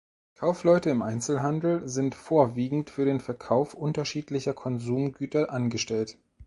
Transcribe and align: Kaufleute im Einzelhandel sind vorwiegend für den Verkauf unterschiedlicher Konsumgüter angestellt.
Kaufleute 0.33 0.89
im 0.89 1.03
Einzelhandel 1.03 1.87
sind 1.87 2.15
vorwiegend 2.15 2.89
für 2.89 3.05
den 3.05 3.19
Verkauf 3.19 3.75
unterschiedlicher 3.75 4.55
Konsumgüter 4.55 5.51
angestellt. 5.51 6.17